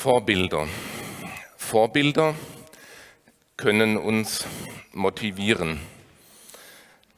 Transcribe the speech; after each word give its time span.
Vorbilder. 0.00 0.68
Vorbilder 1.56 2.36
können 3.56 3.96
uns 3.96 4.46
motivieren. 4.92 5.80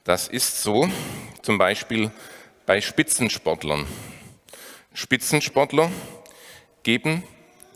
Das 0.05 0.29
ist 0.29 0.63
so 0.63 0.89
zum 1.43 1.59
Beispiel 1.59 2.11
bei 2.65 2.81
Spitzensportlern. 2.81 3.87
Spitzensportler 4.95 5.93
geben 6.83 7.23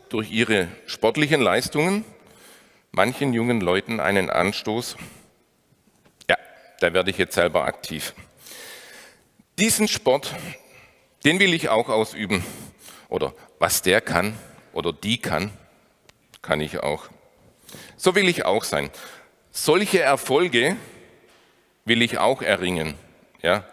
durch 0.09 0.31
ihre 0.31 0.69
sportlichen 0.87 1.39
Leistungen 1.39 2.03
manchen 2.91 3.31
jungen 3.31 3.61
Leuten 3.61 3.99
einen 3.99 4.31
Anstoß. 4.31 4.97
Ja, 6.27 6.37
da 6.79 6.93
werde 6.93 7.11
ich 7.11 7.19
jetzt 7.19 7.35
selber 7.35 7.65
aktiv. 7.65 8.15
Diesen 9.59 9.87
Sport, 9.87 10.33
den 11.23 11.37
will 11.37 11.53
ich 11.53 11.69
auch 11.69 11.89
ausüben. 11.89 12.43
Oder 13.07 13.35
was 13.59 13.83
der 13.83 14.01
kann, 14.01 14.35
oder 14.75 14.93
die 14.93 15.17
kann, 15.17 15.51
kann 16.41 16.61
ich 16.61 16.79
auch. 16.83 17.05
So 17.97 18.13
will 18.13 18.29
ich 18.29 18.45
auch 18.45 18.63
sein. 18.63 18.91
Solche 19.51 20.01
Erfolge 20.01 20.75
will 21.85 22.01
ich 22.01 22.17
auch 22.17 22.41
erringen. 22.41 22.95
Ja? 23.41 23.63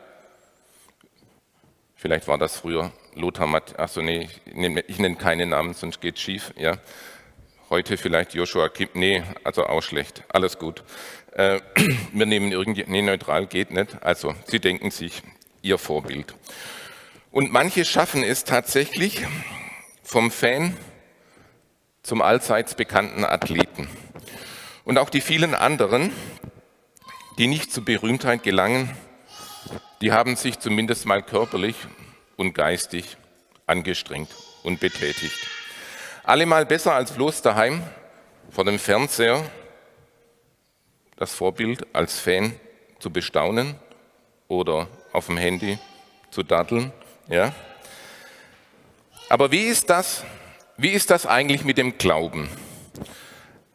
Vielleicht 1.97 2.29
war 2.29 2.39
das 2.39 2.57
früher 2.57 2.93
Lothar 3.15 3.47
Matt, 3.47 3.79
achso 3.79 4.01
nee, 4.01 4.29
ich 4.47 4.55
nenne, 4.55 4.81
ich 4.87 4.99
nenne 4.99 5.17
keine 5.17 5.45
Namen, 5.45 5.75
sonst 5.75 6.01
geht 6.01 6.17
es 6.17 6.23
schief. 6.23 6.55
Ja? 6.57 6.79
Heute 7.69 7.97
vielleicht 7.97 8.35
Joshua 8.35 8.69
Kim, 8.69 8.89
nee, 8.95 9.23
also 9.45 9.67
auch 9.67 9.83
schlecht, 9.83 10.23
alles 10.29 10.59
gut. 10.59 10.85
Äh, 11.33 11.61
wir 12.13 12.27
nehmen 12.27 12.53
irgendwie, 12.53 12.85
nee, 12.87 13.03
neutral 13.03 13.47
geht 13.47 13.71
nicht. 13.71 14.03
Also, 14.03 14.35
Sie 14.47 14.61
denken 14.61 14.91
sich 14.91 15.23
Ihr 15.63 15.79
Vorbild. 15.79 16.35
Und 17.31 17.51
manche 17.51 17.85
schaffen 17.85 18.23
es 18.23 18.45
tatsächlich 18.45 19.27
vom 20.03 20.31
Fan 20.31 20.77
zum 22.03 22.23
allseits 22.23 22.75
bekannten 22.75 23.25
Athleten. 23.25 23.89
Und 24.85 24.99
auch 24.99 25.11
die 25.11 25.21
vielen 25.21 25.55
anderen, 25.55 26.13
die 27.39 27.47
nicht 27.47 27.73
zur 27.73 27.85
Berühmtheit 27.85 28.43
gelangen, 28.43 28.95
die 30.01 30.13
haben 30.13 30.37
sich 30.37 30.59
zumindest 30.59 31.07
mal 31.07 31.23
körperlich 31.23 31.77
und 32.37 32.55
geistig 32.55 33.17
angestrengt 33.67 34.31
und 34.65 34.81
betätigt. 34.81 35.47
Allemal 36.25 36.67
besser 36.67 36.95
als 36.95 37.13
bloß 37.13 37.43
daheim 37.43 37.83
vor 38.51 38.65
dem 38.65 38.79
Fernseher 38.79 39.45
das 41.17 41.33
Vorbild 41.33 41.87
als 41.95 42.19
Fan 42.19 42.55
zu 42.99 43.11
bestaunen 43.11 43.77
oder 44.49 44.89
auf 45.13 45.27
dem 45.27 45.37
Handy 45.37 45.79
zu 46.31 46.43
daddeln. 46.43 46.93
Ja? 47.29 47.53
Aber 49.29 49.53
wie 49.53 49.65
ist 49.65 49.89
das 49.89 50.25
wie 50.77 50.91
ist 50.91 51.11
das 51.11 51.27
eigentlich 51.27 51.65
mit 51.65 51.79
dem 51.79 51.99
Glauben? 51.99 52.49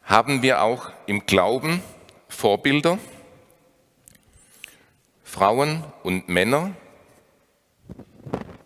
Haben 0.02 0.42
wir 0.42 0.62
auch 0.62 0.90
im 1.06 1.26
Glauben 1.26 1.82
Vorbilder? 2.28 2.98
Frauen 5.22 5.84
und 6.02 6.28
Männer, 6.28 6.74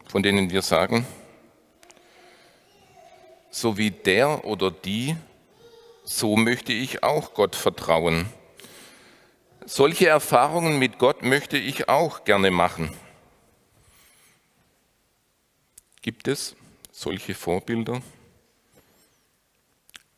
von 0.06 0.22
denen 0.22 0.50
wir 0.50 0.62
sagen, 0.62 1.06
so 3.50 3.76
wie 3.76 3.90
der 3.90 4.44
oder 4.44 4.70
die, 4.70 5.16
so 6.04 6.36
möchte 6.36 6.72
ich 6.72 7.02
auch 7.02 7.34
Gott 7.34 7.56
vertrauen. 7.56 8.26
Solche 9.66 10.08
Erfahrungen 10.08 10.78
mit 10.78 10.98
Gott 10.98 11.22
möchte 11.22 11.58
ich 11.58 11.88
auch 11.88 12.24
gerne 12.24 12.50
machen. 12.50 12.90
Gibt 16.00 16.26
es 16.28 16.56
solche 16.90 17.34
Vorbilder? 17.34 18.00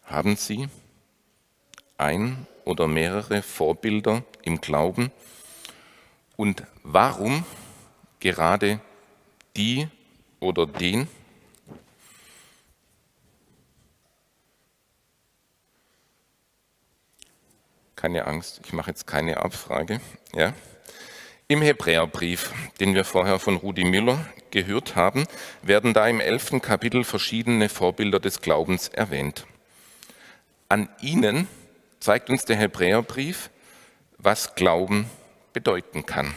Haben 0.05 0.37
Sie 0.37 0.69
ein 1.97 2.47
oder 2.65 2.87
mehrere 2.87 3.43
Vorbilder 3.43 4.23
im 4.43 4.61
Glauben? 4.61 5.11
Und 6.37 6.65
warum 6.83 7.45
gerade 8.21 8.81
die 9.57 9.89
oder 10.41 10.67
den? 10.67 11.09
Keine 17.97 18.27
Angst, 18.27 18.61
ich 18.65 18.73
mache 18.75 18.91
jetzt 18.91 19.07
keine 19.07 19.39
Abfrage. 19.39 20.01
Ja? 20.35 20.53
Im 21.49 21.63
Hebräerbrief, 21.63 22.53
den 22.81 22.95
wir 22.95 23.05
vorher 23.05 23.39
von 23.39 23.57
Rudi 23.57 23.85
Müller 23.85 24.27
gehört 24.51 24.97
haben, 24.97 25.27
werden 25.63 25.95
da 25.95 26.07
im 26.09 26.21
elften 26.21 26.61
Kapitel 26.61 27.05
verschiedene 27.05 27.69
Vorbilder 27.69 28.21
des 28.21 28.41
Glaubens 28.41 28.89
erwähnt. 28.89 29.47
An 30.69 30.89
ihnen 31.01 31.49
zeigt 32.01 32.31
uns 32.31 32.45
der 32.45 32.57
Hebräerbrief, 32.57 33.51
was 34.19 34.55
Glauben 34.55 35.09
bedeuten 35.53 36.07
kann. 36.07 36.35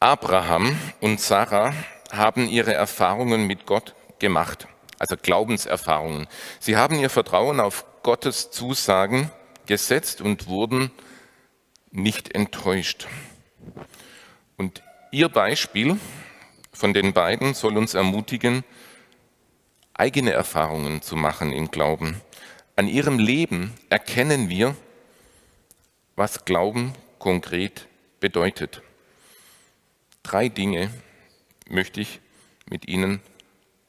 Abraham 0.00 0.78
und 1.00 1.20
Sarah 1.20 1.74
haben 2.12 2.48
ihre 2.48 2.74
Erfahrungen 2.74 3.46
mit 3.46 3.66
Gott 3.66 3.94
gemacht, 4.18 4.68
also 4.98 5.16
Glaubenserfahrungen. 5.20 6.28
Sie 6.60 6.76
haben 6.76 6.98
ihr 6.98 7.10
Vertrauen 7.10 7.60
auf 7.60 7.84
Gottes 8.02 8.50
Zusagen 8.50 9.30
gesetzt 9.66 10.20
und 10.20 10.46
wurden 10.46 10.90
nicht 11.90 12.34
enttäuscht. 12.34 13.08
Und 14.56 14.82
ihr 15.10 15.28
Beispiel 15.28 15.98
von 16.72 16.92
den 16.92 17.12
beiden 17.12 17.54
soll 17.54 17.76
uns 17.76 17.94
ermutigen, 17.94 18.64
eigene 19.94 20.32
Erfahrungen 20.32 21.02
zu 21.02 21.16
machen 21.16 21.52
im 21.52 21.70
Glauben. 21.70 22.20
An 22.78 22.88
ihrem 22.88 23.18
Leben 23.18 23.72
erkennen 23.88 24.50
wir, 24.50 24.76
was 26.14 26.44
Glauben 26.44 26.92
konkret 27.18 27.86
bedeutet. 28.20 28.82
Drei 30.22 30.50
Dinge 30.50 30.90
möchte 31.70 32.02
ich 32.02 32.20
mit 32.68 32.86
Ihnen 32.86 33.22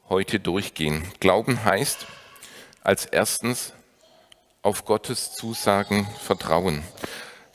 heute 0.08 0.40
durchgehen. 0.40 1.04
Glauben 1.20 1.66
heißt 1.66 2.08
als 2.82 3.06
erstens 3.06 3.74
auf 4.62 4.86
Gottes 4.86 5.34
Zusagen 5.34 6.08
vertrauen. 6.24 6.82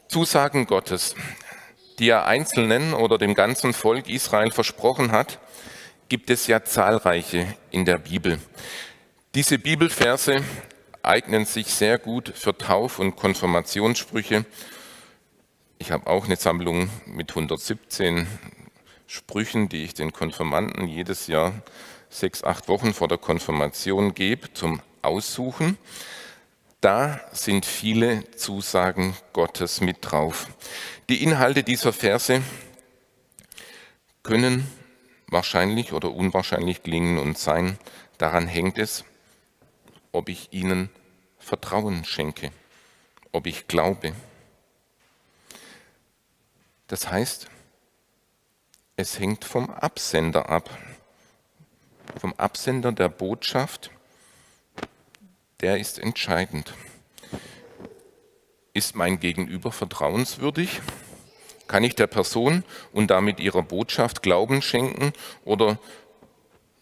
Zusagen 0.08 0.66
Gottes, 0.66 1.14
die 1.98 2.10
er 2.10 2.26
Einzelnen 2.26 2.92
oder 2.92 3.16
dem 3.16 3.34
ganzen 3.34 3.72
Volk 3.72 4.10
Israel 4.10 4.50
versprochen 4.50 5.12
hat, 5.12 5.38
gibt 6.10 6.28
es 6.28 6.46
ja 6.46 6.62
zahlreiche 6.62 7.46
in 7.70 7.86
der 7.86 7.96
Bibel. 7.96 8.38
Diese 9.34 9.58
Bibelverse 9.58 10.44
eignen 11.02 11.44
sich 11.44 11.68
sehr 11.68 11.98
gut 11.98 12.32
für 12.34 12.56
Tauf- 12.56 12.98
und 12.98 13.16
Konfirmationssprüche. 13.16 14.44
Ich 15.78 15.90
habe 15.90 16.06
auch 16.06 16.26
eine 16.26 16.36
Sammlung 16.36 16.90
mit 17.06 17.30
117 17.30 18.26
Sprüchen, 19.06 19.68
die 19.68 19.84
ich 19.84 19.94
den 19.94 20.12
Konfirmanden 20.12 20.86
jedes 20.86 21.26
Jahr 21.26 21.52
sechs, 22.08 22.44
acht 22.44 22.68
Wochen 22.68 22.94
vor 22.94 23.08
der 23.08 23.18
Konfirmation 23.18 24.14
gebe 24.14 24.52
zum 24.52 24.80
Aussuchen. 25.02 25.76
Da 26.80 27.20
sind 27.32 27.66
viele 27.66 28.30
Zusagen 28.36 29.16
Gottes 29.32 29.80
mit 29.80 29.98
drauf. 30.00 30.48
Die 31.08 31.22
Inhalte 31.22 31.62
dieser 31.62 31.92
Verse 31.92 32.42
können 34.22 34.66
wahrscheinlich 35.26 35.92
oder 35.92 36.12
unwahrscheinlich 36.12 36.82
klingen 36.82 37.18
und 37.18 37.38
sein. 37.38 37.78
Daran 38.18 38.46
hängt 38.46 38.78
es, 38.78 39.04
ob 40.12 40.28
ich 40.28 40.52
ihnen 40.52 40.90
Vertrauen 41.38 42.04
schenke, 42.04 42.52
ob 43.32 43.46
ich 43.46 43.66
glaube. 43.66 44.12
Das 46.86 47.10
heißt, 47.10 47.48
es 48.96 49.18
hängt 49.18 49.44
vom 49.44 49.70
Absender 49.70 50.50
ab, 50.50 50.70
vom 52.20 52.34
Absender 52.34 52.92
der 52.92 53.08
Botschaft, 53.08 53.90
der 55.60 55.78
ist 55.78 55.98
entscheidend. 55.98 56.74
Ist 58.74 58.94
mein 58.94 59.20
Gegenüber 59.20 59.72
vertrauenswürdig? 59.72 60.80
Kann 61.68 61.84
ich 61.84 61.94
der 61.94 62.06
Person 62.06 62.64
und 62.92 63.10
damit 63.10 63.40
ihrer 63.40 63.62
Botschaft 63.62 64.22
Glauben 64.22 64.60
schenken 64.60 65.12
oder 65.44 65.78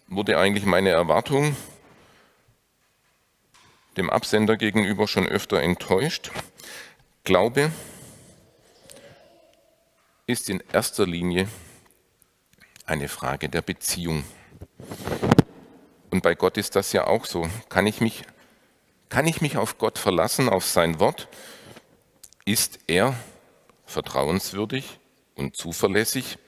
wurde 0.09 0.39
eigentlich 0.39 0.65
meine 0.65 0.91
Erwartung 0.91 1.57
dem 3.97 4.11
Absender 4.11 4.57
gegenüber 4.57 5.09
schon 5.09 5.27
öfter 5.27 5.61
enttäuscht. 5.61 6.31
Glaube 7.25 7.71
ist 10.27 10.49
in 10.49 10.63
erster 10.73 11.07
Linie 11.07 11.49
eine 12.87 13.09
Frage 13.09 13.49
der 13.49 13.63
Beziehung. 13.63 14.25
Und 16.11 16.23
bei 16.23 16.35
Gott 16.35 16.57
ist 16.57 16.77
das 16.77 16.93
ja 16.93 17.07
auch 17.07 17.25
so. 17.25 17.49
Kann 17.69 17.87
ich 17.87 18.01
mich, 18.01 18.25
kann 19.09 19.27
ich 19.27 19.41
mich 19.41 19.57
auf 19.57 19.79
Gott 19.79 19.99
verlassen, 19.99 20.49
auf 20.49 20.67
sein 20.67 21.01
Wort? 21.01 21.29
Ist 22.45 22.81
er 22.87 23.15
vertrauenswürdig 23.87 24.99
und 25.35 25.57
zuverlässig? 25.57 26.39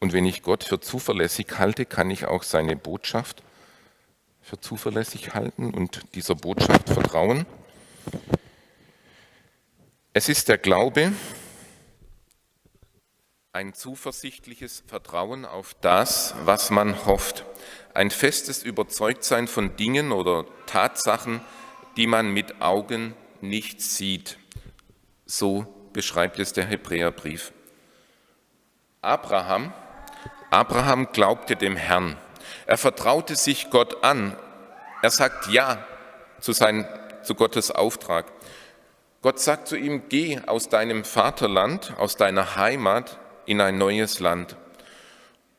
Und 0.00 0.12
wenn 0.12 0.26
ich 0.26 0.42
Gott 0.42 0.64
für 0.64 0.80
zuverlässig 0.80 1.58
halte, 1.58 1.84
kann 1.84 2.10
ich 2.10 2.26
auch 2.26 2.42
seine 2.42 2.76
Botschaft 2.76 3.42
für 4.44 4.60
zuverlässig 4.60 5.34
halten 5.34 5.72
und 5.72 6.02
dieser 6.14 6.34
Botschaft 6.34 6.90
vertrauen. 6.90 7.46
Es 10.12 10.28
ist 10.28 10.48
der 10.48 10.58
Glaube, 10.58 11.12
ein 13.52 13.72
zuversichtliches 13.72 14.84
Vertrauen 14.86 15.44
auf 15.46 15.74
das, 15.80 16.34
was 16.44 16.70
man 16.70 17.06
hofft, 17.06 17.44
ein 17.94 18.10
festes 18.10 18.62
Überzeugtsein 18.62 19.48
von 19.48 19.76
Dingen 19.76 20.12
oder 20.12 20.44
Tatsachen, 20.66 21.40
die 21.96 22.06
man 22.06 22.30
mit 22.30 22.60
Augen 22.60 23.14
nicht 23.40 23.80
sieht. 23.80 24.38
So 25.24 25.66
beschreibt 25.92 26.38
es 26.38 26.52
der 26.52 26.66
Hebräerbrief. 26.66 27.52
Abraham, 29.00 29.72
Abraham 30.50 31.12
glaubte 31.12 31.56
dem 31.56 31.76
Herrn. 31.76 32.18
Er 32.66 32.78
vertraute 32.78 33.36
sich 33.36 33.70
Gott 33.70 34.02
an. 34.04 34.36
Er 35.02 35.10
sagt 35.10 35.48
Ja 35.48 35.86
zu, 36.40 36.52
sein, 36.52 36.86
zu 37.22 37.34
Gottes 37.34 37.70
Auftrag. 37.70 38.26
Gott 39.22 39.40
sagt 39.40 39.68
zu 39.68 39.76
ihm, 39.76 40.02
geh 40.10 40.40
aus 40.46 40.68
deinem 40.68 41.04
Vaterland, 41.04 41.94
aus 41.96 42.16
deiner 42.16 42.56
Heimat 42.56 43.18
in 43.46 43.60
ein 43.60 43.78
neues 43.78 44.20
Land. 44.20 44.56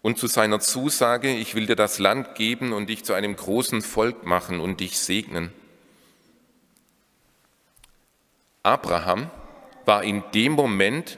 Und 0.03 0.19
zu 0.19 0.27
seiner 0.27 0.59
Zusage, 0.59 1.33
ich 1.33 1.55
will 1.55 1.65
dir 1.65 1.75
das 1.75 1.97
Land 1.97 2.35
geben 2.35 2.73
und 2.73 2.89
dich 2.89 3.03
zu 3.03 3.13
einem 3.13 3.35
großen 3.35 3.81
Volk 3.81 4.23
machen 4.23 4.59
und 4.59 4.79
dich 4.79 4.99
segnen. 4.99 5.51
Abraham 8.61 9.31
war 9.85 10.03
in 10.03 10.23
dem 10.33 10.51
Moment, 10.51 11.17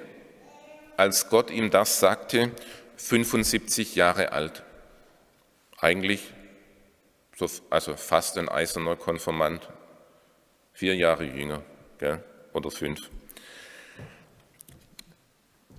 als 0.95 1.29
Gott 1.29 1.51
ihm 1.51 1.69
das 1.69 1.99
sagte, 1.99 2.51
75 2.95 3.95
Jahre 3.95 4.31
alt. 4.31 4.63
Eigentlich 5.77 6.33
also 7.69 7.95
fast 7.95 8.37
ein 8.37 8.49
eiserner 8.49 8.95
Konformant, 8.95 9.69
vier 10.73 10.95
Jahre 10.95 11.25
jünger. 11.25 11.63
Gell? 11.99 12.23
oder 12.57 12.71
fünf. 12.71 13.09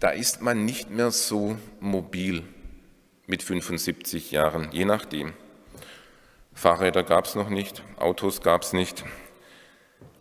Da 0.00 0.10
ist 0.10 0.40
man 0.40 0.64
nicht 0.64 0.90
mehr 0.90 1.10
so 1.10 1.58
mobil 1.80 2.44
mit 3.26 3.42
75 3.42 4.30
Jahren, 4.30 4.70
je 4.72 4.84
nachdem. 4.84 5.34
Fahrräder 6.54 7.02
gab 7.02 7.26
es 7.26 7.34
noch 7.34 7.50
nicht, 7.50 7.82
Autos 7.98 8.40
gab 8.40 8.62
es 8.62 8.72
nicht. 8.72 9.04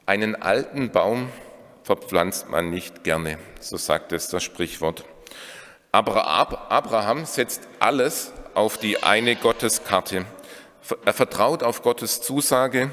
Einen 0.06 0.35
alten 0.35 0.91
Baum 0.91 1.30
verpflanzt 1.83 2.50
man 2.50 2.69
nicht 2.69 3.03
gerne, 3.03 3.38
so 3.59 3.77
sagt 3.77 4.12
es 4.12 4.30
das 4.30 4.44
Sprichwort. 4.44 5.06
Aber 5.91 6.27
Abraham 6.27 7.25
setzt 7.25 7.68
alles 7.80 8.33
auf 8.57 8.80
die 8.80 9.04
eine 9.04 9.36
Gotteskarte. 9.36 10.25
Er 11.06 11.13
vertraut 11.13 11.62
auf 11.62 11.83
Gottes 11.83 12.21
Zusage 12.21 12.89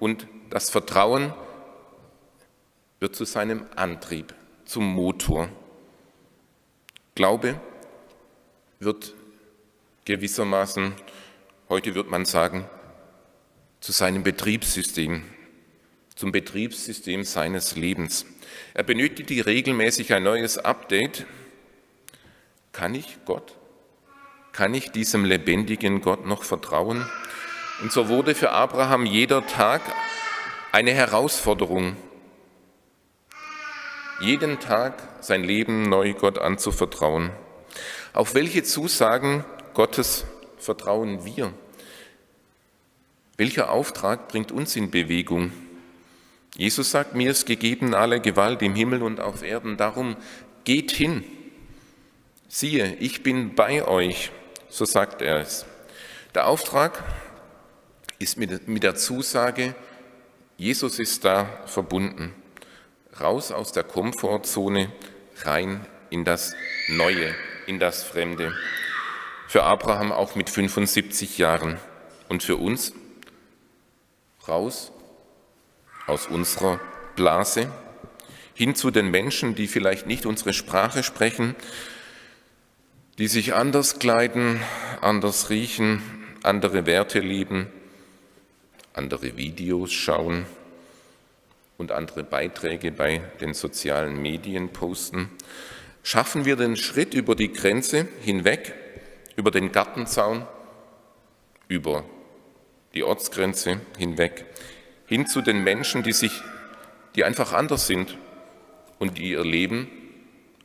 und 0.00 0.26
das 0.50 0.68
Vertrauen 0.68 1.32
wird 2.98 3.14
zu 3.14 3.24
seinem 3.24 3.66
Antrieb, 3.76 4.34
zum 4.64 4.84
Motor. 4.84 5.48
Glaube 7.14 7.60
wird 8.80 9.14
gewissermaßen, 10.06 10.92
heute 11.68 11.94
wird 11.94 12.10
man 12.10 12.24
sagen, 12.24 12.68
zu 13.78 13.92
seinem 13.92 14.24
Betriebssystem, 14.24 15.22
zum 16.16 16.32
Betriebssystem 16.32 17.22
seines 17.22 17.76
Lebens. 17.76 18.26
Er 18.74 18.82
benötigt 18.82 19.46
regelmäßig 19.46 20.12
ein 20.12 20.24
neues 20.24 20.58
Update. 20.58 21.26
Kann 22.72 22.96
ich 22.96 23.18
Gott, 23.24 23.55
kann 24.56 24.72
ich 24.72 24.90
diesem 24.90 25.26
lebendigen 25.26 26.00
Gott 26.00 26.24
noch 26.24 26.42
vertrauen? 26.42 27.06
Und 27.82 27.92
so 27.92 28.08
wurde 28.08 28.34
für 28.34 28.52
Abraham 28.52 29.04
jeder 29.04 29.46
Tag 29.46 29.82
eine 30.72 30.92
Herausforderung, 30.92 31.94
jeden 34.18 34.58
Tag 34.58 34.94
sein 35.20 35.44
Leben 35.44 35.90
neu 35.90 36.14
Gott 36.14 36.38
anzuvertrauen. 36.38 37.32
Auf 38.14 38.34
welche 38.34 38.62
Zusagen 38.62 39.44
Gottes 39.74 40.24
vertrauen 40.56 41.26
wir? 41.26 41.52
Welcher 43.36 43.70
Auftrag 43.70 44.28
bringt 44.28 44.52
uns 44.52 44.74
in 44.74 44.90
Bewegung? 44.90 45.52
Jesus 46.56 46.90
sagt, 46.90 47.14
mir 47.14 47.30
ist 47.30 47.44
gegeben 47.44 47.94
alle 47.94 48.20
Gewalt 48.20 48.62
im 48.62 48.74
Himmel 48.74 49.02
und 49.02 49.20
auf 49.20 49.42
Erden, 49.42 49.76
darum 49.76 50.16
geht 50.64 50.92
hin. 50.92 51.24
Siehe, 52.48 52.96
ich 53.00 53.22
bin 53.22 53.54
bei 53.54 53.86
euch, 53.86 54.30
so 54.68 54.84
sagt 54.84 55.22
er 55.22 55.38
es. 55.38 55.64
Der 56.34 56.46
Auftrag 56.46 57.02
ist 58.18 58.36
mit 58.38 58.82
der 58.82 58.94
Zusage, 58.94 59.74
Jesus 60.56 60.98
ist 60.98 61.24
da 61.24 61.46
verbunden 61.66 62.34
raus 63.20 63.52
aus 63.52 63.72
der 63.72 63.84
Komfortzone, 63.84 64.92
rein 65.42 65.86
in 66.10 66.24
das 66.24 66.54
Neue, 66.88 67.34
in 67.66 67.78
das 67.78 68.02
Fremde. 68.02 68.54
Für 69.48 69.64
Abraham 69.64 70.12
auch 70.12 70.34
mit 70.34 70.50
75 70.50 71.38
Jahren 71.38 71.78
und 72.28 72.42
für 72.42 72.56
uns 72.56 72.92
raus 74.48 74.92
aus 76.06 76.26
unserer 76.26 76.80
Blase 77.16 77.70
hin 78.54 78.74
zu 78.74 78.90
den 78.90 79.10
Menschen, 79.10 79.54
die 79.54 79.66
vielleicht 79.66 80.06
nicht 80.06 80.24
unsere 80.24 80.52
Sprache 80.52 81.02
sprechen, 81.02 81.54
die 83.18 83.28
sich 83.28 83.54
anders 83.54 83.98
kleiden, 83.98 84.60
anders 85.00 85.50
riechen, 85.50 86.02
andere 86.42 86.86
Werte 86.86 87.20
lieben, 87.20 87.66
andere 88.92 89.36
Videos 89.36 89.92
schauen, 89.92 90.46
und 91.78 91.92
andere 91.92 92.24
Beiträge 92.24 92.90
bei 92.90 93.20
den 93.40 93.54
sozialen 93.54 94.20
Medien 94.20 94.70
posten, 94.70 95.30
schaffen 96.02 96.44
wir 96.44 96.56
den 96.56 96.76
Schritt 96.76 97.14
über 97.14 97.34
die 97.34 97.52
Grenze 97.52 98.08
hinweg, 98.22 98.74
über 99.36 99.50
den 99.50 99.72
Gartenzaun, 99.72 100.46
über 101.68 102.04
die 102.94 103.04
Ortsgrenze 103.04 103.80
hinweg, 103.98 104.46
hin 105.06 105.26
zu 105.26 105.42
den 105.42 105.62
Menschen, 105.62 106.02
die 106.02 106.12
sich, 106.12 106.32
die 107.14 107.24
einfach 107.24 107.52
anders 107.52 107.86
sind 107.86 108.16
und 108.98 109.18
die 109.18 109.30
ihr 109.32 109.44
Leben 109.44 109.90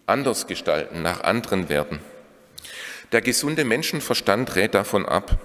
anders 0.06 0.47
gestalten, 0.47 1.01
nach 1.01 1.21
anderen 1.21 1.69
werden. 1.69 2.00
Der 3.12 3.19
gesunde 3.19 3.66
Menschenverstand 3.66 4.56
rät 4.56 4.74
davon 4.74 5.06
ab, 5.06 5.38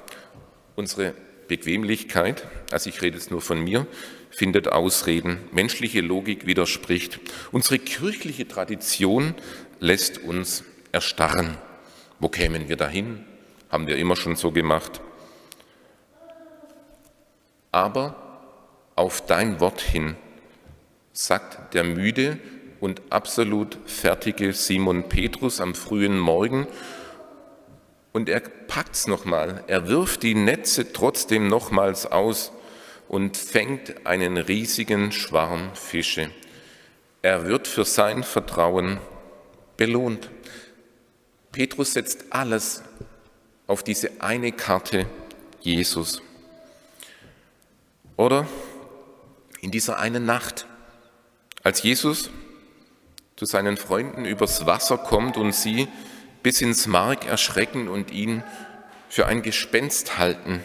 unsere 0.76 1.14
Bequemlichkeit, 1.48 2.46
also 2.70 2.88
ich 2.88 3.02
rede 3.02 3.16
jetzt 3.16 3.32
nur 3.32 3.40
von 3.40 3.60
mir, 3.60 3.88
findet 4.30 4.68
Ausreden, 4.68 5.38
menschliche 5.50 6.00
Logik 6.00 6.46
widerspricht. 6.46 7.18
Unsere 7.50 7.80
kirchliche 7.80 8.46
Tradition 8.46 9.34
lässt 9.80 10.18
uns 10.18 10.62
erstarren. 10.92 11.58
Wo 12.20 12.28
kämen 12.28 12.68
wir 12.68 12.76
dahin? 12.76 13.24
Haben 13.68 13.88
wir 13.88 13.96
immer 13.96 14.14
schon 14.14 14.36
so 14.36 14.52
gemacht. 14.52 15.00
Aber 17.72 18.14
auf 18.94 19.26
dein 19.26 19.58
Wort 19.58 19.80
hin, 19.80 20.14
sagt 21.12 21.74
der 21.74 21.82
müde 21.82 22.38
und 22.78 23.02
absolut 23.10 23.76
fertige 23.86 24.52
Simon 24.52 25.08
Petrus 25.08 25.60
am 25.60 25.74
frühen 25.74 26.18
Morgen, 26.18 26.68
und 28.16 28.30
er 28.30 28.40
packt's 28.40 29.06
nochmal, 29.06 29.62
er 29.66 29.88
wirft 29.88 30.22
die 30.22 30.34
Netze 30.34 30.90
trotzdem 30.90 31.48
nochmals 31.48 32.06
aus 32.06 32.50
und 33.08 33.36
fängt 33.36 34.06
einen 34.06 34.38
riesigen 34.38 35.12
Schwarm 35.12 35.74
Fische. 35.74 36.30
Er 37.20 37.46
wird 37.46 37.68
für 37.68 37.84
sein 37.84 38.22
Vertrauen 38.22 39.00
belohnt. 39.76 40.30
Petrus 41.52 41.92
setzt 41.92 42.24
alles 42.30 42.82
auf 43.66 43.82
diese 43.82 44.22
eine 44.22 44.50
Karte 44.50 45.04
Jesus. 45.60 46.22
Oder 48.16 48.48
in 49.60 49.70
dieser 49.70 49.98
einen 49.98 50.24
Nacht, 50.24 50.66
als 51.62 51.82
Jesus 51.82 52.30
zu 53.36 53.44
seinen 53.44 53.76
Freunden 53.76 54.24
übers 54.24 54.64
Wasser 54.64 54.96
kommt 54.96 55.36
und 55.36 55.52
sie 55.52 55.86
bis 56.46 56.60
ins 56.60 56.86
Mark 56.86 57.26
erschrecken 57.26 57.88
und 57.88 58.12
ihn 58.12 58.44
für 59.08 59.26
ein 59.26 59.42
Gespenst 59.42 60.16
halten. 60.16 60.62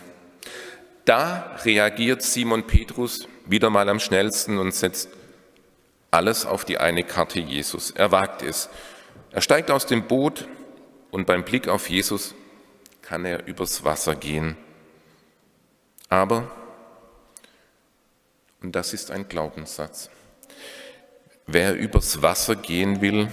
Da 1.06 1.58
reagiert 1.64 2.22
Simon 2.22 2.68
Petrus 2.68 3.28
wieder 3.48 3.72
mal 3.72 3.90
am 3.90 4.00
schnellsten 4.00 4.60
und 4.60 4.76
setzt 4.76 5.10
alles 6.12 6.46
auf 6.46 6.66
die 6.66 6.78
eine 6.78 7.04
Karte 7.04 7.40
Jesus. 7.40 7.90
Er 7.90 8.12
wagt 8.12 8.44
es. 8.44 8.70
Er 9.32 9.42
steigt 9.42 9.72
aus 9.72 9.88
dem 9.88 10.08
Boot 10.08 10.48
und 11.10 11.26
beim 11.26 11.44
Blick 11.44 11.68
auf 11.68 11.90
Jesus 11.90 12.36
kann 13.02 13.26
er 13.26 13.48
übers 13.48 13.84
Wasser 13.84 14.14
gehen. 14.14 14.58
Aber, 16.10 16.52
und 18.62 18.76
das 18.76 18.94
ist 18.94 19.10
ein 19.10 19.28
Glaubenssatz, 19.28 20.12
wer 21.48 21.76
übers 21.76 22.22
Wasser 22.22 22.56
gehen 22.56 23.02
will, 23.02 23.30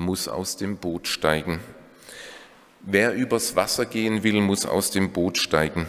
muss 0.00 0.28
aus 0.28 0.56
dem 0.56 0.78
Boot 0.78 1.06
steigen. 1.06 1.60
Wer 2.80 3.14
übers 3.14 3.56
Wasser 3.56 3.86
gehen 3.86 4.22
will, 4.22 4.40
muss 4.40 4.66
aus 4.66 4.90
dem 4.90 5.12
Boot 5.12 5.38
steigen. 5.38 5.86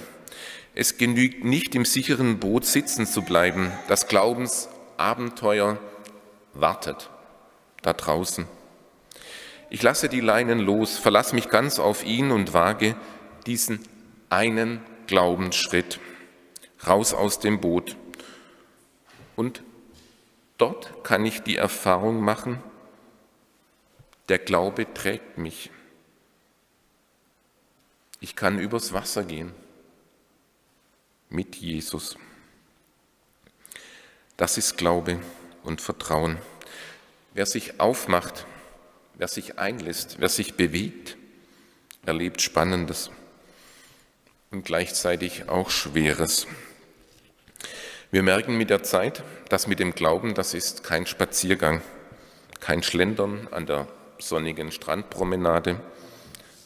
Es 0.75 0.97
genügt 0.97 1.43
nicht, 1.43 1.73
im 1.75 1.85
sicheren 1.85 2.39
Boot 2.39 2.65
sitzen 2.65 3.05
zu 3.05 3.23
bleiben. 3.23 3.71
Das 3.87 4.07
Glaubensabenteuer 4.07 5.79
wartet 6.53 7.09
da 7.81 7.93
draußen. 7.93 8.45
Ich 9.69 9.81
lasse 9.81 10.09
die 10.09 10.19
Leinen 10.19 10.59
los, 10.59 10.97
verlasse 10.97 11.33
mich 11.33 11.49
ganz 11.49 11.79
auf 11.79 12.05
ihn 12.05 12.31
und 12.31 12.53
wage 12.53 12.95
diesen 13.45 13.79
einen 14.29 14.81
Glaubensschritt 15.07 15.99
raus 16.87 17.13
aus 17.13 17.39
dem 17.39 17.61
Boot. 17.61 17.95
Und 19.35 19.63
dort 20.57 21.03
kann 21.03 21.25
ich 21.25 21.41
die 21.41 21.55
Erfahrung 21.55 22.21
machen, 22.21 22.61
der 24.31 24.39
Glaube 24.39 24.93
trägt 24.93 25.37
mich. 25.37 25.71
Ich 28.21 28.33
kann 28.37 28.59
übers 28.59 28.93
Wasser 28.93 29.25
gehen 29.25 29.51
mit 31.29 31.57
Jesus. 31.57 32.15
Das 34.37 34.57
ist 34.57 34.77
Glaube 34.77 35.19
und 35.63 35.81
Vertrauen. 35.81 36.37
Wer 37.33 37.45
sich 37.45 37.81
aufmacht, 37.81 38.45
wer 39.15 39.27
sich 39.27 39.59
einlässt, 39.59 40.21
wer 40.21 40.29
sich 40.29 40.53
bewegt, 40.53 41.17
erlebt 42.05 42.41
Spannendes 42.41 43.11
und 44.49 44.63
gleichzeitig 44.63 45.49
auch 45.49 45.69
Schweres. 45.69 46.47
Wir 48.11 48.23
merken 48.23 48.57
mit 48.57 48.69
der 48.69 48.83
Zeit, 48.83 49.25
dass 49.49 49.67
mit 49.67 49.79
dem 49.79 49.93
Glauben, 49.93 50.35
das 50.35 50.53
ist 50.53 50.85
kein 50.85 51.05
Spaziergang, 51.05 51.81
kein 52.61 52.81
Schlendern 52.81 53.49
an 53.51 53.65
der 53.65 53.89
sonnigen 54.21 54.71
Strandpromenade, 54.71 55.79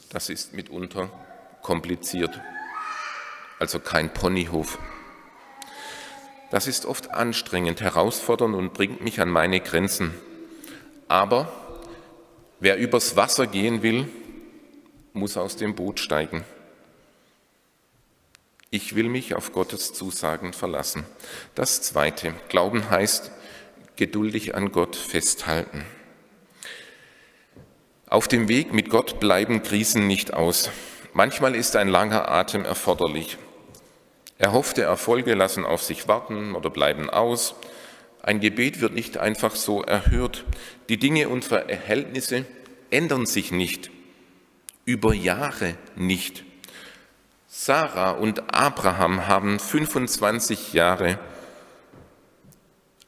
das 0.10 0.30
ist 0.30 0.54
mitunter 0.54 1.10
kompliziert, 1.62 2.40
also 3.60 3.80
kein 3.80 4.14
Ponyhof. 4.14 4.78
Das 6.52 6.68
ist 6.68 6.86
oft 6.86 7.12
anstrengend, 7.12 7.82
herausfordernd 7.82 8.56
und 8.56 8.74
bringt 8.74 9.02
mich 9.02 9.20
an 9.20 9.30
meine 9.30 9.60
Grenzen. 9.60 10.14
Aber 11.08 11.52
wer 12.60 12.78
übers 12.78 13.16
Wasser 13.16 13.48
gehen 13.48 13.82
will, 13.82 14.08
muss 15.14 15.38
aus 15.38 15.56
dem 15.56 15.76
Boot 15.76 16.00
steigen. 16.00 16.44
Ich 18.70 18.96
will 18.96 19.10
mich 19.10 19.36
auf 19.36 19.54
Gottes 19.54 19.94
Zusagen 19.94 20.54
verlassen. 20.54 21.06
Das 21.56 21.82
Zweite, 21.82 22.34
Glauben 22.50 22.90
heißt, 22.90 23.32
geduldig 23.96 24.56
an 24.56 24.72
Gott 24.72 24.96
festhalten. 24.96 25.86
Auf 28.08 28.28
dem 28.28 28.48
Weg 28.48 28.72
mit 28.72 28.90
Gott 28.90 29.20
bleiben 29.20 29.64
Krisen 29.64 30.06
nicht 30.06 30.34
aus. 30.34 30.70
Manchmal 31.14 31.56
ist 31.56 31.76
ein 31.76 31.88
langer 31.88 32.30
Atem 32.30 32.64
erforderlich. 32.64 33.38
Erhoffte 34.38 34.84
Erfolge 34.84 35.34
lassen 35.34 35.66
auf 35.66 35.82
sich 35.82 36.08
warten 36.08 36.54
oder 36.54 36.70
bleiben 36.70 37.10
aus. 37.10 37.56
Ein 38.22 38.40
Gebet 38.40 38.80
wird 38.80 38.94
nicht 38.94 39.18
einfach 39.18 39.56
so 39.56 39.82
erhört. 39.82 40.46
Die 40.90 40.98
Dinge 40.98 41.30
und 41.30 41.46
Verhältnisse 41.46 42.46
ändern 42.92 43.26
sich 43.26 43.52
nicht, 43.52 43.90
über 44.86 45.14
Jahre 45.14 45.76
nicht. 45.96 46.44
Sarah 47.48 48.12
und 48.12 48.54
Abraham 48.54 49.28
haben 49.28 49.58
25 49.58 50.74
Jahre 50.74 51.18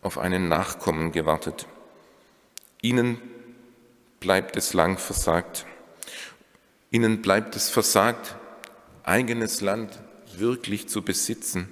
auf 0.02 0.18
einen 0.18 0.48
Nachkommen 0.48 1.12
gewartet. 1.12 1.68
Ihnen 2.82 3.20
bleibt 4.20 4.58
es 4.58 4.74
lang 4.74 4.98
versagt. 4.98 5.66
Ihnen 6.92 7.22
bleibt 7.22 7.56
es 7.56 7.70
versagt, 7.70 8.36
eigenes 9.04 9.62
Land 9.62 10.00
wirklich 10.36 10.88
zu 10.90 11.02
besitzen. 11.02 11.68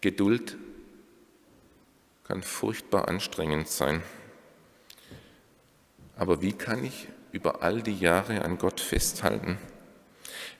Geduld 0.00 0.56
kann 2.24 2.42
furchtbar 2.42 3.08
anstrengend 3.08 3.68
sein. 3.68 4.02
Aber 6.16 6.42
wie 6.42 6.52
kann 6.52 6.84
ich 6.84 7.08
über 7.32 7.62
all 7.62 7.82
die 7.82 7.98
Jahre 7.98 8.42
an 8.42 8.58
Gott 8.58 8.80
festhalten? 8.80 9.58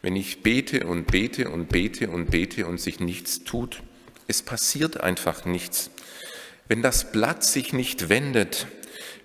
Wenn 0.02 0.16
ich 0.16 0.42
bete 0.42 0.86
und 0.86 1.06
bete 1.06 1.50
und 1.50 1.68
bete 1.68 2.10
und 2.10 2.30
bete 2.30 2.66
und 2.66 2.80
sich 2.80 3.00
nichts 3.00 3.44
tut, 3.44 3.82
es 4.28 4.42
passiert 4.42 5.00
einfach 5.00 5.44
nichts. 5.44 5.90
Wenn 6.68 6.82
das 6.82 7.12
Blatt 7.12 7.44
sich 7.44 7.72
nicht 7.72 8.08
wendet, 8.08 8.66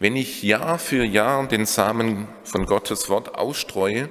wenn 0.01 0.15
ich 0.15 0.41
Jahr 0.41 0.79
für 0.79 1.03
Jahr 1.03 1.47
den 1.47 1.67
Samen 1.67 2.27
von 2.43 2.65
Gottes 2.65 3.07
Wort 3.07 3.35
ausstreue 3.35 4.09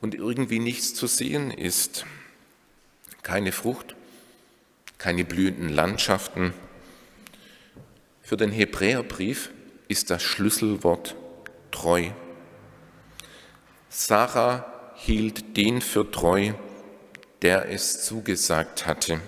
und 0.00 0.16
irgendwie 0.16 0.58
nichts 0.58 0.94
zu 0.94 1.06
sehen 1.06 1.52
ist, 1.52 2.06
keine 3.22 3.52
Frucht, 3.52 3.94
keine 4.98 5.24
blühenden 5.24 5.68
Landschaften, 5.68 6.54
für 8.20 8.36
den 8.36 8.50
Hebräerbrief 8.50 9.50
ist 9.86 10.10
das 10.10 10.24
Schlüsselwort 10.24 11.14
treu. 11.70 12.10
Sarah 13.90 14.92
hielt 14.96 15.56
den 15.56 15.82
für 15.82 16.10
treu, 16.10 16.52
der 17.42 17.70
es 17.70 18.04
zugesagt 18.04 18.86
hatte. 18.86 19.20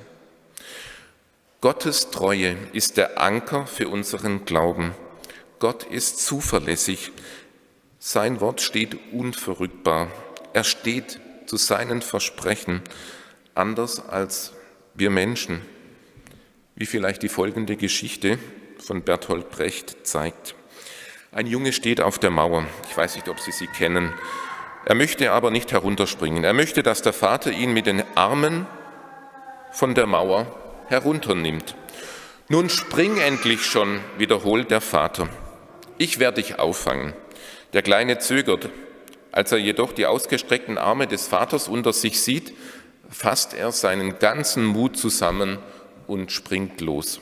Gottes 1.61 2.11
Treue 2.11 2.57
ist 2.73 2.97
der 2.97 3.21
Anker 3.21 3.69
für 3.69 3.89
unseren 3.89 4.45
Glauben. 4.45 4.93
Gott 5.63 5.85
ist 5.85 6.19
zuverlässig. 6.19 7.13
Sein 8.01 8.41
Wort 8.41 8.61
steht 8.61 8.99
unverrückbar. 9.13 10.09
Er 10.55 10.65
steht 10.65 11.21
zu 11.47 11.57
seinen 11.57 12.03
Versprechen, 12.03 12.83
anders 13.55 14.05
als 14.09 14.55
wir 14.95 15.09
Menschen, 15.09 15.61
wie 16.75 16.85
vielleicht 16.85 17.23
die 17.23 17.29
folgende 17.29 17.77
Geschichte 17.77 18.41
von 18.85 19.05
Bertolt 19.05 19.51
Brecht 19.53 20.05
zeigt. 20.05 20.57
Ein 21.31 21.47
Junge 21.47 21.73
steht 21.73 22.01
auf 22.01 22.19
der 22.19 22.31
Mauer. 22.31 22.67
Ich 22.91 22.97
weiß 22.97 23.15
nicht, 23.15 23.29
ob 23.29 23.39
Sie 23.39 23.53
sie 23.53 23.69
kennen. 23.69 24.13
Er 24.85 24.97
möchte 24.97 25.31
aber 25.31 25.53
nicht 25.53 25.71
herunterspringen. 25.71 26.43
Er 26.43 26.55
möchte, 26.55 26.83
dass 26.83 27.03
der 27.03 27.13
Vater 27.13 27.53
ihn 27.53 27.73
mit 27.73 27.87
den 27.87 28.03
Armen 28.17 28.67
von 29.71 29.95
der 29.95 30.09
Mauer 30.09 30.53
herunternimmt. 30.89 31.77
Nun 32.49 32.69
spring 32.69 33.19
endlich 33.19 33.65
schon, 33.65 34.01
wiederholt 34.19 34.73
der 34.73 34.81
Vater. 34.81 35.29
Ich 36.03 36.19
werde 36.19 36.43
dich 36.43 36.59
auffangen. 36.59 37.13
Der 37.75 37.83
Kleine 37.83 38.19
zögert. 38.19 38.71
Als 39.31 39.53
er 39.53 39.59
jedoch 39.59 39.93
die 39.93 40.07
ausgestreckten 40.07 40.77
Arme 40.77 41.07
des 41.07 41.29
Vaters 41.29 41.69
unter 41.69 41.93
sich 41.93 42.21
sieht, 42.21 42.55
fasst 43.09 43.55
er 43.55 43.71
seinen 43.71 44.19
ganzen 44.19 44.65
Mut 44.65 44.97
zusammen 44.97 45.61
und 46.09 46.33
springt 46.33 46.81
los. 46.81 47.21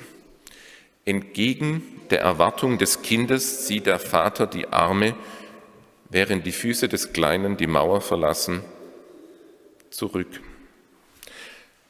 Entgegen 1.05 1.83
der 2.09 2.23
Erwartung 2.23 2.79
des 2.79 3.03
Kindes 3.03 3.67
zieht 3.67 3.85
der 3.85 3.99
Vater 3.99 4.47
die 4.47 4.69
Arme 4.69 5.15
während 6.09 6.47
die 6.47 6.53
Füße 6.53 6.89
des 6.89 7.13
Kleinen 7.13 7.59
die 7.59 7.67
Mauer 7.67 8.01
verlassen, 8.01 8.63
zurück. 9.91 10.41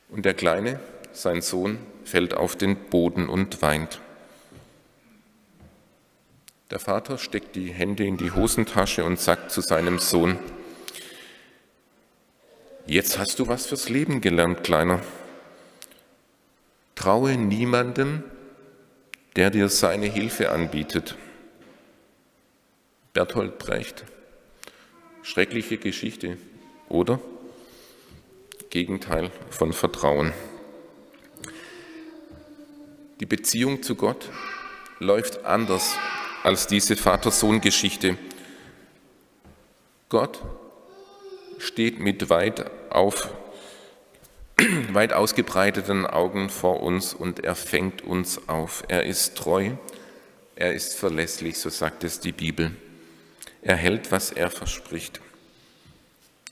Und 0.08 0.24
der 0.24 0.34
Kleine, 0.34 0.80
sein 1.12 1.40
Sohn, 1.40 1.78
fällt 2.04 2.34
auf 2.34 2.56
den 2.56 2.74
Boden 2.74 3.28
und 3.28 3.62
weint. 3.62 4.00
Der 6.70 6.78
Vater 6.78 7.18
steckt 7.18 7.56
die 7.56 7.72
Hände 7.72 8.04
in 8.04 8.16
die 8.16 8.30
Hosentasche 8.30 9.04
und 9.04 9.18
sagt 9.18 9.50
zu 9.50 9.60
seinem 9.60 9.98
Sohn, 9.98 10.38
Jetzt 12.86 13.18
hast 13.18 13.40
du 13.40 13.48
was 13.48 13.66
fürs 13.66 13.88
Leben 13.88 14.20
gelernt, 14.20 14.62
Kleiner. 14.62 15.00
Traue 16.94 17.36
niemandem, 17.36 18.22
der 19.34 19.50
dir 19.50 19.68
seine 19.68 20.06
Hilfe 20.06 20.50
anbietet. 20.50 21.16
Berthold 23.12 23.58
Brecht. 23.58 24.04
Schreckliche 25.22 25.76
Geschichte, 25.76 26.36
oder? 26.88 27.20
Gegenteil 28.70 29.32
von 29.50 29.72
Vertrauen. 29.72 30.32
Die 33.18 33.26
Beziehung 33.26 33.82
zu 33.82 33.96
Gott 33.96 34.30
läuft 35.00 35.44
anders 35.44 35.96
als 36.42 36.66
diese 36.66 36.96
Vater-Sohn-Geschichte. 36.96 38.16
Gott 40.08 40.40
steht 41.58 42.00
mit 42.00 42.30
weit, 42.30 42.70
auf, 42.90 43.30
weit 44.92 45.12
ausgebreiteten 45.12 46.06
Augen 46.06 46.48
vor 46.48 46.82
uns 46.82 47.12
und 47.14 47.44
er 47.44 47.54
fängt 47.54 48.02
uns 48.02 48.48
auf. 48.48 48.84
Er 48.88 49.04
ist 49.04 49.36
treu, 49.36 49.72
er 50.56 50.74
ist 50.74 50.96
verlässlich, 50.96 51.58
so 51.58 51.68
sagt 51.68 52.04
es 52.04 52.20
die 52.20 52.32
Bibel. 52.32 52.74
Er 53.62 53.76
hält, 53.76 54.10
was 54.10 54.30
er 54.30 54.50
verspricht. 54.50 55.20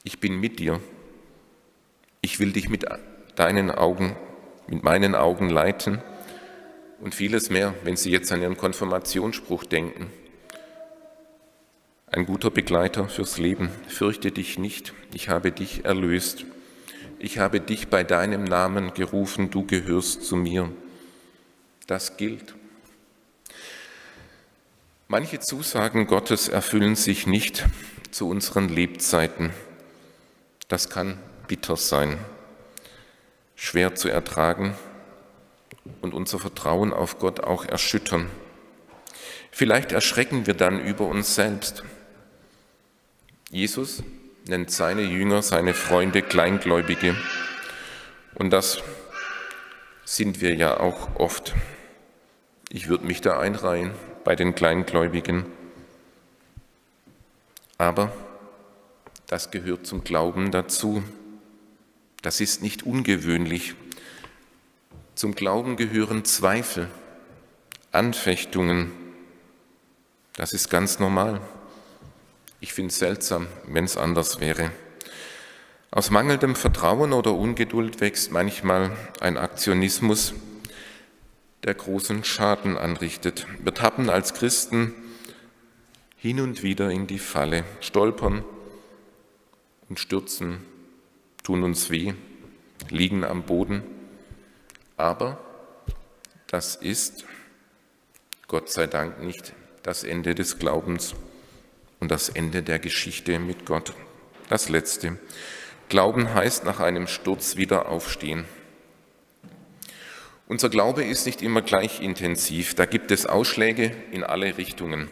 Ich 0.05 0.21
bin 0.21 0.39
mit 0.39 0.59
dir. 0.59 0.81
Ich 2.21 2.39
will 2.39 2.53
dich 2.53 2.69
mit 2.69 2.85
deinen 3.37 3.71
Augen, 3.71 4.17
mit 4.67 4.83
meinen 4.83 5.15
Augen 5.15 5.49
leiten 5.49 6.03
und 7.01 7.15
vieles 7.15 7.51
mehr, 7.51 7.75
wenn 7.85 7.97
Sie 7.97 8.11
jetzt 8.11 8.31
an 8.33 8.43
Ihren 8.43 8.57
Konfirmationsspruch 8.57 9.65
denken. 9.65 10.11
Ein 12.07 12.27
guter 12.27 12.51
Begleiter 12.51 13.09
fürs 13.09 13.39
Leben. 13.39 13.71
Fürchte 13.87 14.33
dich 14.33 14.59
nicht, 14.59 14.95
ich 15.15 15.29
habe 15.29 15.53
dich 15.53 15.85
erlöst. 15.85 16.45
ich 17.21 17.39
habe 17.39 17.61
dich 17.61 17.89
bei 17.89 18.05
deinem 18.05 18.45
Namen 18.45 18.95
gerufen, 18.95 19.51
du 19.51 19.67
gehörst 19.67 20.23
zu 20.23 20.37
mir. 20.37 20.71
Das 21.89 22.17
gilt. 22.17 22.55
Manche 25.09 25.41
Zusagen 25.41 26.07
Gottes 26.07 26.49
erfüllen 26.49 26.95
sich 26.95 27.27
nicht 27.27 27.67
zu 28.13 28.29
unseren 28.29 28.69
Lebzeiten. 28.69 29.51
Das 30.69 30.91
kann 30.91 31.19
bitter 31.49 31.77
sein, 31.77 32.19
schwer 33.57 33.97
zu 33.97 34.09
ertragen 34.09 34.77
und 36.01 36.15
unser 36.15 36.39
Vertrauen 36.39 36.93
auf 36.93 37.19
Gott 37.19 37.41
auch 37.41 37.65
erschüttern. 37.65 38.29
Vielleicht 39.51 39.93
erschrecken 39.93 40.47
wir 40.47 40.55
dann 40.55 40.81
über 40.81 41.07
uns 41.07 41.35
selbst. 41.35 41.83
Jesus 43.51 44.03
nennt 44.47 44.71
seine 44.71 45.03
Jünger, 45.03 45.43
seine 45.43 45.75
Freunde 45.75 46.23
Kleingläubige. 46.23 47.17
Und 48.35 48.51
das 48.51 48.83
sind 50.05 50.41
wir 50.41 50.55
ja 50.55 50.79
auch 50.79 51.17
oft. 51.17 51.55
Ich 52.71 52.89
würde 52.89 53.07
mich 53.07 53.21
da 53.21 53.39
einreihen 53.39 53.93
bei 54.25 54.37
den 54.37 54.55
Kleingläubigen. 54.55 55.47
Aber 57.79 58.13
das 59.27 59.51
gehört 59.51 59.87
zum 59.87 60.05
Glauben 60.05 60.51
dazu. 60.51 61.03
Das 62.23 62.41
ist 62.41 62.63
nicht 62.63 62.85
ungewöhnlich. 62.85 63.75
Zum 65.19 65.35
Glauben 65.35 65.75
gehören 65.75 66.25
Zweifel, 66.25 66.89
Anfechtungen. 67.91 68.93
Das 70.37 70.53
ist 70.53 70.71
ganz 70.71 71.01
normal. 71.01 71.41
Ich 72.61 72.73
finde 72.73 72.93
es 72.93 73.01
seltsam, 73.01 73.49
wenn 73.67 73.85
es 73.85 73.97
anders 73.97 74.39
wäre. 74.39 74.71
Aus 75.91 76.13
mangelndem 76.13 76.55
Vertrauen 76.55 77.13
oder 77.13 77.35
Ungeduld 77.35 78.01
wächst 78.01 78.31
manchmal 78.31 78.93
ein 79.19 79.39
Aktionismus, 79.39 80.35
der 81.65 81.75
großen 81.75 82.23
Schaden 82.23 82.79
anrichtet. 82.79 83.49
Wir 83.59 83.75
tappen 83.75 84.11
als 84.11 84.35
Christen 84.35 84.95
hin 86.17 86.39
und 86.39 86.63
wieder 86.63 86.93
in 86.93 87.09
die 87.09 87.19
Falle, 87.19 87.65
stolpern 87.81 88.45
und 89.89 89.99
stürzen, 89.99 90.65
tun 91.43 91.65
uns 91.65 91.91
weh, 91.91 92.15
liegen 92.89 93.25
am 93.25 93.43
Boden. 93.43 93.98
Aber 94.99 95.39
das 96.49 96.75
ist, 96.75 97.25
Gott 98.49 98.69
sei 98.69 98.87
Dank, 98.87 99.23
nicht 99.23 99.53
das 99.83 100.05
Ende 100.05 100.35
des 100.35 100.59
Glaubens 100.59 101.15
und 102.01 102.11
das 102.11 102.29
Ende 102.29 102.63
der 102.63 102.79
Geschichte 102.79 103.39
mit 103.39 103.65
Gott. 103.65 103.95
Das 104.49 104.69
Letzte. 104.69 105.19
Glauben 105.89 106.35
heißt 106.35 106.65
nach 106.65 106.81
einem 106.81 107.07
Sturz 107.07 107.57
wieder 107.57 107.89
aufstehen. 107.89 108.45
Unser 110.49 110.69
Glaube 110.69 111.05
ist 111.05 111.27
nicht 111.27 111.43
immer 111.43 111.63
gleich 111.63 112.01
intensiv. 112.01 112.75
Da 112.75 112.85
gibt 112.85 113.11
es 113.11 113.27
Ausschläge 113.27 113.93
in 114.11 114.25
alle 114.25 114.59
Richtungen. 114.59 115.11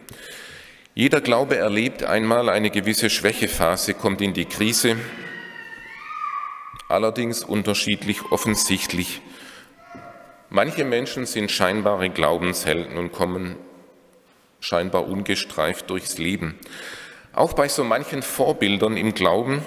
Jeder 0.94 1.20
Glaube 1.20 1.56
erlebt 1.56 2.02
einmal 2.02 2.48
eine 2.48 2.70
gewisse 2.70 3.10
Schwächephase, 3.10 3.94
kommt 3.94 4.22
in 4.22 4.32
die 4.32 4.46
Krise, 4.46 4.96
allerdings 6.88 7.44
unterschiedlich 7.44 8.32
offensichtlich. 8.32 9.20
Manche 10.48 10.84
Menschen 10.84 11.26
sind 11.26 11.50
scheinbare 11.50 12.08
Glaubenshelden 12.08 12.96
und 12.98 13.12
kommen 13.12 13.56
scheinbar 14.60 15.06
ungestreift 15.08 15.90
durchs 15.90 16.18
Leben. 16.18 16.58
Auch 17.32 17.52
bei 17.52 17.68
so 17.68 17.84
manchen 17.84 18.22
Vorbildern 18.22 18.96
im 18.96 19.12
Glauben 19.12 19.62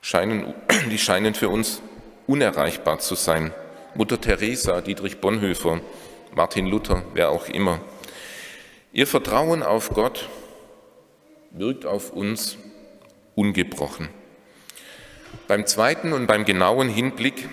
scheinen, 0.00 0.54
die 0.90 0.98
scheinen 0.98 1.34
für 1.34 1.48
uns 1.48 1.82
unerreichbar 2.26 3.00
zu 3.00 3.16
sein. 3.16 3.52
Mutter 3.94 4.20
Teresa, 4.20 4.80
Dietrich 4.80 5.20
Bonhoeffer, 5.20 5.80
Martin 6.34 6.66
Luther, 6.66 7.02
wer 7.12 7.30
auch 7.30 7.48
immer. 7.48 7.80
Ihr 8.92 9.06
Vertrauen 9.06 9.64
auf 9.64 9.90
Gott 9.90 10.28
wirkt 11.50 11.86
auf 11.86 12.12
uns 12.12 12.56
ungebrochen. 13.34 14.08
Beim 15.48 15.66
zweiten 15.66 16.12
und 16.12 16.26
beim 16.26 16.44
genauen 16.44 16.88
Hinblick 16.88 17.48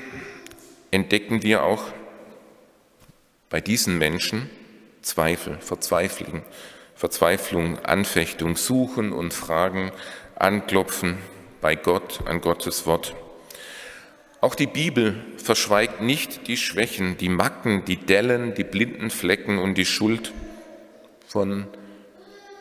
entdecken 0.91 1.43
wir 1.43 1.63
auch 1.63 1.84
bei 3.50 3.62
diesen 3.62 3.97
Menschen, 3.97 4.50
Zweifel, 5.02 5.58
Verzweiflung, 5.60 6.41
Verzweiflung, 6.95 7.80
Anfechtung, 7.80 8.56
Suchen 8.56 9.13
und 9.13 9.34
Fragen, 9.34 9.91
Anklopfen 10.36 11.17
bei 11.62 11.76
Gott, 11.76 12.21
an 12.26 12.41
Gottes 12.41 12.86
Wort. 12.86 13.15
Auch 14.39 14.54
die 14.54 14.67
Bibel 14.67 15.15
verschweigt 15.38 16.02
nicht 16.02 16.47
die 16.47 16.58
Schwächen, 16.58 17.17
die 17.17 17.30
Macken, 17.30 17.86
die 17.86 17.97
Dellen, 17.97 18.54
die 18.54 18.63
blinden 18.63 19.10
Flecken 19.10 19.58
und 19.58 19.76
die 19.76 19.86
Schuld 19.86 20.32
von 21.28 21.67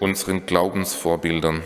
unseren 0.01 0.47
Glaubensvorbildern. 0.47 1.62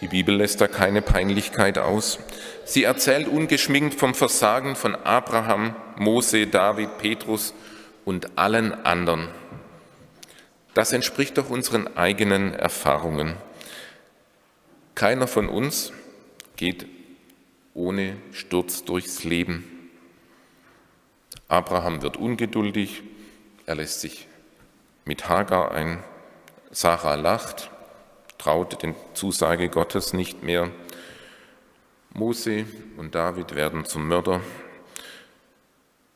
Die 0.00 0.08
Bibel 0.08 0.36
lässt 0.36 0.60
da 0.60 0.68
keine 0.68 1.00
Peinlichkeit 1.00 1.78
aus. 1.78 2.18
Sie 2.66 2.84
erzählt 2.84 3.28
ungeschminkt 3.28 3.98
vom 3.98 4.14
Versagen 4.14 4.74
von 4.74 4.94
Abraham, 4.94 5.76
Mose, 5.96 6.46
David, 6.46 6.98
Petrus 6.98 7.54
und 8.04 8.38
allen 8.38 8.72
anderen. 8.84 9.28
Das 10.72 10.92
entspricht 10.92 11.38
doch 11.38 11.50
unseren 11.50 11.96
eigenen 11.96 12.54
Erfahrungen. 12.54 13.36
Keiner 14.94 15.26
von 15.26 15.48
uns 15.48 15.92
geht 16.56 16.86
ohne 17.74 18.16
Sturz 18.32 18.84
durchs 18.84 19.24
Leben. 19.24 19.90
Abraham 21.48 22.02
wird 22.02 22.16
ungeduldig, 22.16 23.02
er 23.66 23.74
lässt 23.76 24.00
sich 24.00 24.26
mit 25.04 25.28
Hagar 25.28 25.72
ein, 25.72 26.02
Sarah 26.70 27.16
lacht, 27.16 27.70
traut 28.38 28.82
den 28.82 28.94
Zusage 29.14 29.68
Gottes 29.68 30.12
nicht 30.12 30.42
mehr. 30.42 30.70
Mose 32.16 32.64
und 32.96 33.16
David 33.16 33.56
werden 33.56 33.84
zum 33.86 34.06
Mörder. 34.06 34.40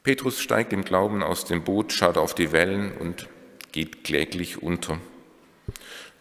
Petrus 0.04 0.40
steigt 0.40 0.72
im 0.72 0.84
Glauben 0.84 1.24
aus 1.24 1.44
dem 1.44 1.64
Boot, 1.64 1.92
schaut 1.92 2.16
auf 2.16 2.36
die 2.36 2.52
Wellen 2.52 2.96
und 2.96 3.28
geht 3.72 4.04
kläglich 4.04 4.62
unter. 4.62 5.00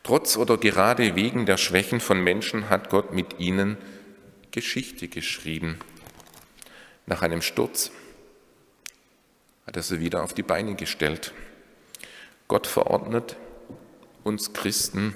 Trotz 0.02 0.36
oder 0.36 0.58
gerade 0.58 1.16
wegen 1.16 1.46
der 1.46 1.58
Schwächen 1.58 2.00
von 2.00 2.24
Menschen 2.24 2.72
hat 2.72 2.90
Gott 2.90 3.14
mit 3.14 3.40
ihnen 3.40 3.78
Geschichte 4.50 5.08
geschrieben. 5.10 5.78
Nach 7.06 7.22
einem 7.22 7.44
Sturz 7.44 7.92
hat 9.68 9.76
er 9.76 9.84
sie 9.84 10.00
wieder 10.00 10.24
auf 10.24 10.34
die 10.34 10.42
Beine 10.42 10.74
gestellt. 10.74 11.34
Gott 12.48 12.66
verordnet 12.66 13.36
uns 14.24 14.54
Christen 14.54 15.14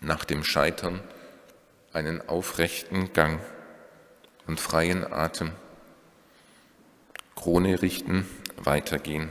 nach 0.00 0.24
dem 0.24 0.44
Scheitern 0.44 1.00
einen 1.92 2.26
aufrechten 2.28 3.12
Gang 3.12 3.40
und 4.46 4.60
freien 4.60 5.10
Atem. 5.12 5.52
Krone 7.34 7.82
richten, 7.82 8.28
weitergehen. 8.56 9.30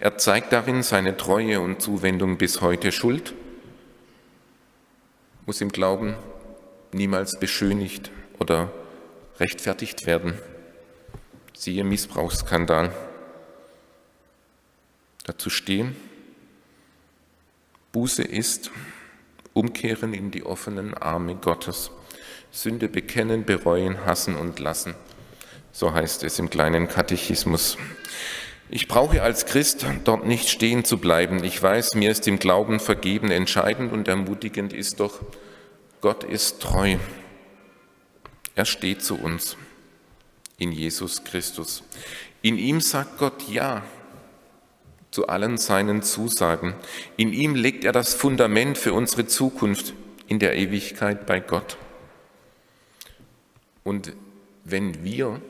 Er 0.00 0.18
zeigt 0.18 0.52
darin 0.52 0.82
seine 0.82 1.16
Treue 1.16 1.60
und 1.60 1.80
Zuwendung 1.80 2.36
bis 2.36 2.60
heute. 2.60 2.92
Schuld 2.92 3.34
muss 5.46 5.60
im 5.60 5.70
Glauben 5.70 6.14
niemals 6.92 7.38
beschönigt 7.38 8.10
oder 8.38 8.72
rechtfertigt 9.38 10.06
werden. 10.06 10.38
Siehe 11.56 11.84
Missbrauchsskandal. 11.84 12.92
Dazu 15.24 15.50
stehen, 15.50 15.96
Buße 17.92 18.22
ist, 18.22 18.70
umkehren 19.54 20.12
in 20.12 20.30
die 20.30 20.44
offenen 20.44 20.92
Arme 20.94 21.36
Gottes, 21.36 21.90
Sünde 22.50 22.88
bekennen, 22.88 23.44
bereuen, 23.44 24.04
hassen 24.04 24.36
und 24.36 24.58
lassen. 24.60 24.94
So 25.72 25.94
heißt 25.94 26.22
es 26.24 26.38
im 26.38 26.50
kleinen 26.50 26.88
Katechismus. 26.88 27.78
Ich 28.68 28.88
brauche 28.88 29.22
als 29.22 29.46
Christ 29.46 29.86
dort 30.04 30.26
nicht 30.26 30.48
stehen 30.48 30.84
zu 30.84 30.98
bleiben. 30.98 31.42
Ich 31.44 31.62
weiß, 31.62 31.94
mir 31.94 32.10
ist 32.10 32.28
im 32.28 32.38
Glauben 32.38 32.80
vergeben. 32.80 33.30
Entscheidend 33.30 33.92
und 33.92 34.08
ermutigend 34.08 34.72
ist 34.72 35.00
doch, 35.00 35.20
Gott 36.00 36.24
ist 36.24 36.60
treu. 36.60 36.96
Er 38.54 38.64
steht 38.64 39.02
zu 39.02 39.16
uns 39.16 39.56
in 40.58 40.70
Jesus 40.72 41.24
Christus. 41.24 41.82
In 42.42 42.58
ihm 42.58 42.80
sagt 42.80 43.18
Gott 43.18 43.48
Ja 43.48 43.82
zu 45.14 45.28
allen 45.28 45.58
seinen 45.58 46.02
Zusagen. 46.02 46.74
In 47.16 47.32
ihm 47.32 47.54
legt 47.54 47.84
er 47.84 47.92
das 47.92 48.14
Fundament 48.14 48.76
für 48.76 48.92
unsere 48.92 49.28
Zukunft 49.28 49.94
in 50.26 50.40
der 50.40 50.56
Ewigkeit 50.56 51.24
bei 51.24 51.38
Gott. 51.38 51.76
Und 53.84 54.12
wenn 54.64 55.04
wir 55.04 55.40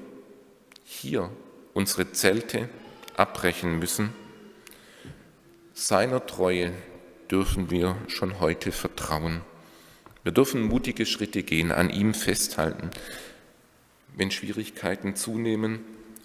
hier 0.85 1.31
unsere 1.73 2.13
Zelte 2.13 2.69
abbrechen 3.17 3.79
müssen, 3.79 4.13
seiner 5.73 6.27
Treue 6.27 6.75
dürfen 7.31 7.71
wir 7.71 7.97
schon 8.07 8.41
heute 8.41 8.71
vertrauen. 8.71 9.41
Wir 10.25 10.33
dürfen 10.33 10.61
mutige 10.61 11.07
Schritte 11.07 11.43
gehen, 11.43 11.73
an 11.73 11.89
ihm 11.89 12.13
festhalten. 12.13 12.91
Wenn 14.15 14.31
Schwierigkeiten 14.31 15.17
zunehmen, 15.17 15.81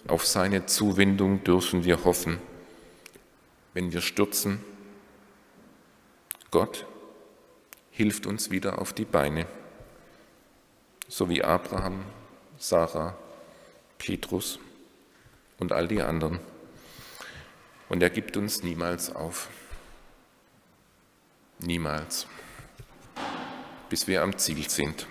auf 0.10 0.28
seine 0.28 0.66
Zuwendung 0.66 1.46
dürfen 1.46 1.86
wir 1.86 2.04
hoffen. 2.04 2.49
Wenn 3.80 3.94
wir 3.94 4.02
stürzen, 4.02 4.60
Gott 6.52 6.86
hilft 7.92 8.26
uns 8.26 8.52
wieder 8.52 8.80
auf 8.80 8.92
die 8.92 9.06
Beine, 9.06 9.46
so 11.08 11.30
wie 11.30 11.42
Abraham, 11.46 12.04
Sarah, 12.58 13.16
Petrus 13.98 14.60
und 15.60 15.72
all 15.72 15.88
die 15.88 16.02
anderen. 16.02 16.42
Und 17.88 18.04
er 18.04 18.10
gibt 18.10 18.36
uns 18.36 18.64
niemals 18.64 19.16
auf. 19.16 19.48
Niemals 21.60 22.28
bis 23.88 24.08
wir 24.08 24.24
am 24.24 24.38
Ziel 24.38 24.70
sind. 24.70 25.08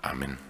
Amen. 0.00 0.47